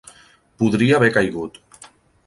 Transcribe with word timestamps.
Podria 0.63 0.97
haver 0.99 1.11
caigut. 1.19 1.63